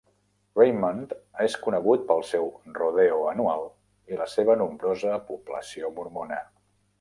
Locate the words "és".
1.47-1.57